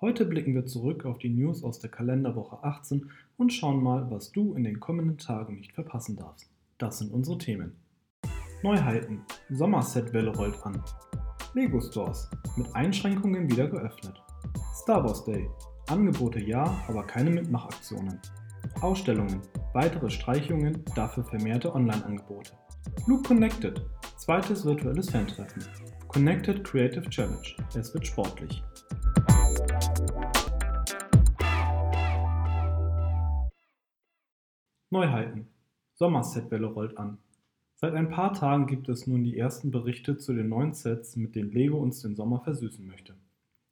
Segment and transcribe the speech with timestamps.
[0.00, 4.30] Heute blicken wir zurück auf die News aus der Kalenderwoche 18 und schauen mal, was
[4.30, 6.48] du in den kommenden Tagen nicht verpassen darfst.
[6.78, 7.72] Das sind unsere Themen.
[8.62, 9.22] Neuheiten.
[9.50, 10.80] Sommerset-Welle rollt an.
[11.54, 12.30] Lego Stores.
[12.56, 14.22] Mit Einschränkungen wieder geöffnet.
[14.72, 15.48] Star Wars Day.
[15.88, 18.20] Angebote ja, aber keine Mitmachaktionen.
[18.80, 19.42] Ausstellungen.
[19.74, 22.52] Weitere Streichungen, dafür vermehrte Online-Angebote.
[23.08, 23.84] Loop Connected.
[24.16, 25.64] Zweites virtuelles Fantreffen.
[26.06, 27.56] Connected Creative Challenge.
[27.76, 28.62] Es wird sportlich.
[34.90, 35.46] Neuheiten.
[35.94, 37.18] Sommerset-Welle rollt an.
[37.74, 41.34] Seit ein paar Tagen gibt es nun die ersten Berichte zu den neuen Sets, mit
[41.34, 43.14] denen Lego uns den Sommer versüßen möchte.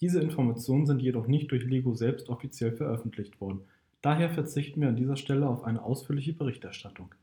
[0.01, 3.63] Diese Informationen sind jedoch nicht durch Lego selbst offiziell veröffentlicht worden.
[4.03, 7.15] Daher verzichten wir an dieser Stelle auf eine ausführliche Berichterstattung.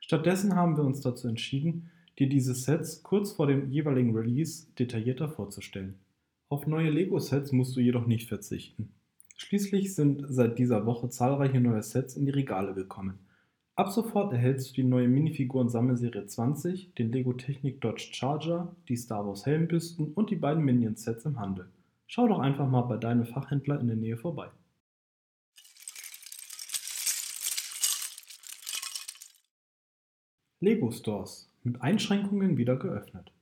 [0.00, 5.28] Stattdessen haben wir uns dazu entschieden, dir diese Sets kurz vor dem jeweiligen Release detaillierter
[5.28, 5.94] vorzustellen.
[6.50, 8.90] Auf neue Lego-Sets musst du jedoch nicht verzichten.
[9.36, 13.18] Schließlich sind seit dieser Woche zahlreiche neue Sets in die Regale gekommen.
[13.76, 19.26] Ab sofort erhältst du die neue Minifiguren-Sammelserie 20, den Lego Technik Dodge Charger, die Star
[19.26, 21.68] Wars Helmbüsten und die beiden Minion-Sets im Handel.
[22.06, 24.48] Schau doch einfach mal bei deinem Fachhändler in der Nähe vorbei.
[30.60, 33.32] Lego Stores mit Einschränkungen wieder geöffnet.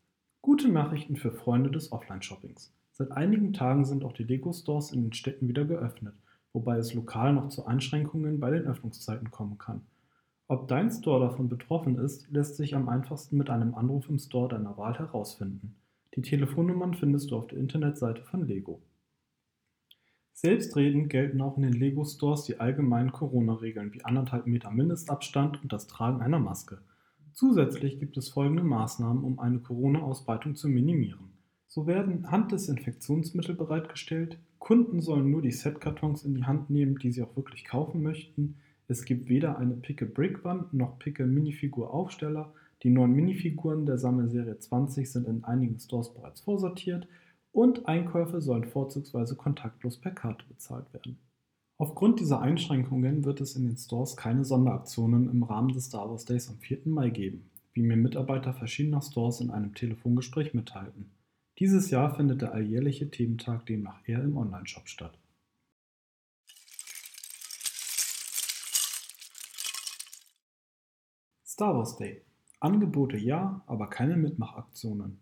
[0.43, 2.76] Gute Nachrichten für Freunde des Offline-Shoppings.
[2.99, 6.15] Seit einigen Tagen sind auch die Lego Stores in den Städten wieder geöffnet,
[6.55, 9.83] wobei es lokal noch zu Einschränkungen bei den Öffnungszeiten kommen kann.
[10.49, 14.49] Ob dein Store davon betroffen ist, lässt sich am einfachsten mit einem Anruf im Store
[14.49, 15.77] deiner Wahl herausfinden.
[16.15, 18.81] Die Telefonnummern findest du auf der Internetseite von Lego.
[20.33, 25.71] Selbstredend gelten auch in den Lego Stores die allgemeinen Corona-Regeln wie anderthalb Meter Mindestabstand und
[25.71, 26.79] das Tragen einer Maske.
[27.35, 31.36] Zusätzlich gibt es folgende Maßnahmen, um eine Corona-Ausbreitung zu minimieren.
[31.67, 37.23] So werden Handdesinfektionsmittel bereitgestellt, Kunden sollen nur die Setkartons in die Hand nehmen, die sie
[37.23, 38.57] auch wirklich kaufen möchten,
[38.89, 42.53] es gibt weder eine Picke-Brick-Wand noch Picke-Minifigur-Aufsteller.
[42.85, 47.09] Die neuen Minifiguren der Sammelserie 20 sind in einigen Stores bereits vorsortiert
[47.51, 51.19] und Einkäufe sollen vorzugsweise kontaktlos per Karte bezahlt werden.
[51.79, 56.25] Aufgrund dieser Einschränkungen wird es in den Stores keine Sonderaktionen im Rahmen des Star Wars
[56.25, 56.83] Days am 4.
[56.85, 61.11] Mai geben, wie mir Mitarbeiter verschiedener Stores in einem Telefongespräch mitteilten.
[61.59, 65.19] Dieses Jahr findet der alljährliche Thementag demnach eher im Onlineshop statt.
[71.47, 72.21] Star Wars Day.
[72.61, 75.19] Angebote ja, aber keine Mitmachaktionen.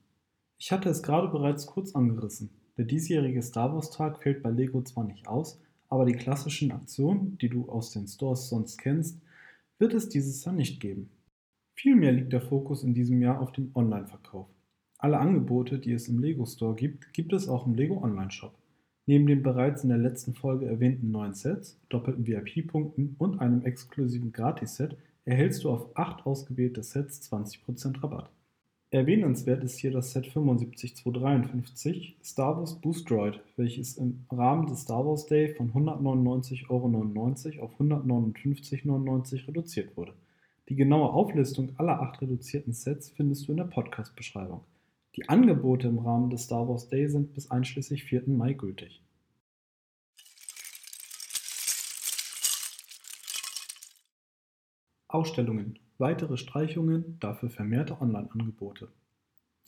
[0.59, 2.51] Ich hatte es gerade bereits kurz angerissen.
[2.77, 7.39] Der diesjährige Star Wars Tag fällt bei Lego zwar nicht aus, aber die klassischen Aktionen,
[7.39, 9.21] die du aus den Stores sonst kennst,
[9.79, 11.11] wird es dieses Jahr nicht geben.
[11.75, 14.49] Vielmehr liegt der Fokus in diesem Jahr auf dem Online-Verkauf.
[15.05, 18.55] Alle Angebote, die es im Lego Store gibt, gibt es auch im Lego Online Shop.
[19.05, 24.33] Neben den bereits in der letzten Folge erwähnten neuen Sets, doppelten VIP-Punkten und einem exklusiven
[24.33, 28.31] Gratis-Set erhältst du auf 8 ausgewählte Sets 20% Rabatt.
[28.93, 35.05] Erwähnenswert ist hier das Set 75253 Star Wars Boost Droid, welches im Rahmen des Star
[35.05, 36.87] Wars Day von 199,99 Euro
[37.67, 40.15] auf 159,99 Euro reduziert wurde.
[40.71, 44.63] Die genaue Auflistung aller acht reduzierten Sets findest du in der Podcast-Beschreibung.
[45.17, 48.25] Die Angebote im Rahmen des Star Wars Day sind bis einschließlich 4.
[48.27, 49.01] Mai gültig.
[55.07, 58.89] Ausstellungen, weitere Streichungen, dafür vermehrte Online-Angebote.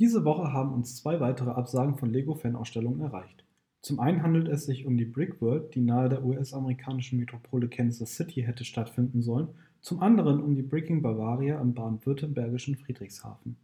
[0.01, 3.45] Diese Woche haben uns zwei weitere Absagen von Lego-Fan-Ausstellungen erreicht.
[3.83, 8.17] Zum einen handelt es sich um die Brick World, die nahe der US-amerikanischen Metropole Kansas
[8.17, 9.51] City hätte stattfinden sollen,
[9.81, 13.57] zum anderen um die Bricking Bavaria im baden-württembergischen Friedrichshafen.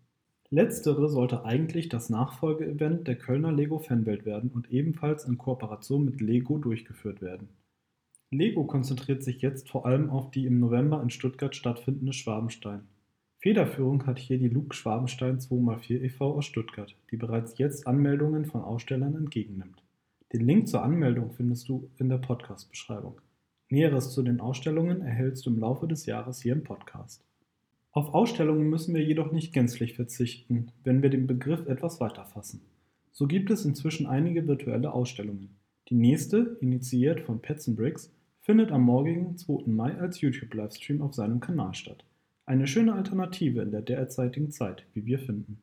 [0.55, 6.59] Letztere sollte eigentlich das Nachfolgeevent der Kölner Lego-Fanwelt werden und ebenfalls in Kooperation mit Lego
[6.59, 7.49] durchgeführt werden.
[8.31, 12.83] Lego konzentriert sich jetzt vor allem auf die im November in Stuttgart stattfindende Schwabenstein.
[13.39, 16.37] Federführung hat hier die Luke Schwabenstein 2x4 e.V.
[16.37, 19.83] aus Stuttgart, die bereits jetzt Anmeldungen von Ausstellern entgegennimmt.
[20.35, 23.23] Den Link zur Anmeldung findest du in der Podcast-Beschreibung.
[23.71, 27.25] Näheres zu den Ausstellungen erhältst du im Laufe des Jahres hier im Podcast.
[27.95, 32.63] Auf Ausstellungen müssen wir jedoch nicht gänzlich verzichten, wenn wir den Begriff etwas weiter fassen.
[33.11, 35.51] So gibt es inzwischen einige virtuelle Ausstellungen.
[35.89, 38.11] Die nächste, initiiert von Pets Bricks,
[38.41, 39.71] findet am morgigen 2.
[39.71, 42.03] Mai als YouTube-Livestream auf seinem Kanal statt.
[42.47, 45.61] Eine schöne Alternative in der derzeitigen Zeit, wie wir finden.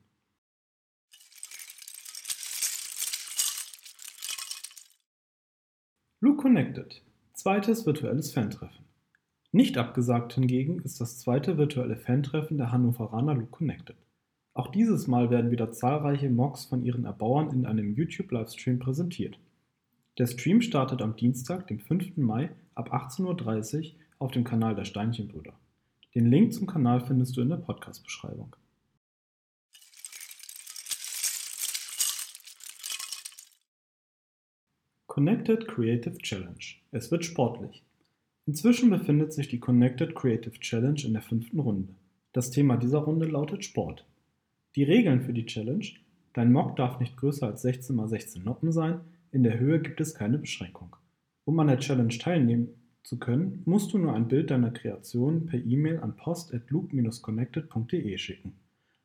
[6.20, 7.02] Luke Connected.
[7.32, 8.89] Zweites virtuelles Fantreffen.
[9.52, 13.96] Nicht abgesagt hingegen ist das zweite virtuelle Fantreffen der Hannoveraner Luke Connected.
[14.54, 19.40] Auch dieses Mal werden wieder zahlreiche Mocks von ihren Erbauern in einem YouTube-Livestream präsentiert.
[20.18, 22.16] Der Stream startet am Dienstag, dem 5.
[22.18, 25.52] Mai ab 18.30 Uhr auf dem Kanal der Steinchenbrüder.
[26.14, 28.54] Den Link zum Kanal findest du in der Podcast-Beschreibung.
[35.08, 36.76] Connected Creative Challenge.
[36.92, 37.82] Es wird sportlich.
[38.50, 41.94] Inzwischen befindet sich die Connected Creative Challenge in der fünften Runde.
[42.32, 44.04] Das Thema dieser Runde lautet Sport.
[44.74, 45.86] Die Regeln für die Challenge:
[46.32, 50.00] Dein Mock darf nicht größer als 16 x 16 Noppen sein, in der Höhe gibt
[50.00, 50.96] es keine Beschränkung.
[51.44, 52.70] Um an der Challenge teilnehmen
[53.04, 58.54] zu können, musst du nur ein Bild deiner Kreation per E-Mail an post@loop-connected.de schicken.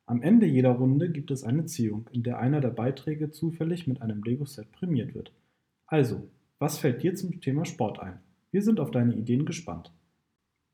[0.06, 4.02] Am Ende jeder Runde gibt es eine Ziehung, in der einer der Beiträge zufällig mit
[4.02, 5.30] einem Lego-Set prämiert wird.
[5.86, 6.26] Also,
[6.58, 8.18] was fällt dir zum Thema Sport ein?
[8.56, 9.92] Wir sind auf deine Ideen gespannt.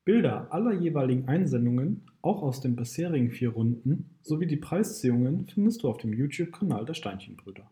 [0.04, 5.88] Bilder aller jeweiligen Einsendungen, auch aus den bisherigen vier Runden, sowie die Preisziehungen findest du
[5.88, 7.68] auf dem YouTube-Kanal der Steinchenbrüder.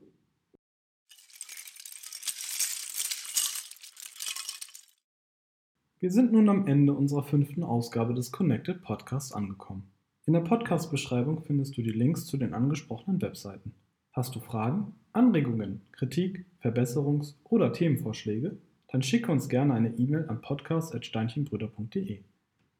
[6.00, 9.92] Wir sind nun am Ende unserer fünften Ausgabe des Connected Podcasts angekommen.
[10.26, 13.76] In der Podcast-Beschreibung findest du die Links zu den angesprochenen Webseiten.
[14.10, 18.58] Hast du Fragen, Anregungen, Kritik, Verbesserungs- oder Themenvorschläge?
[18.92, 22.20] Dann schicke uns gerne eine E-Mail an podcast.steinchenbrüder.de.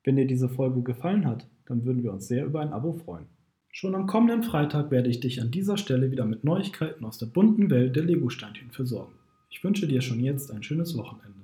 [0.03, 3.27] Wenn dir diese Folge gefallen hat, dann würden wir uns sehr über ein Abo freuen.
[3.71, 7.27] Schon am kommenden Freitag werde ich dich an dieser Stelle wieder mit Neuigkeiten aus der
[7.27, 9.13] bunten Welt der Lego-Steinchen versorgen.
[9.51, 11.40] Ich wünsche dir schon jetzt ein schönes Wochenende.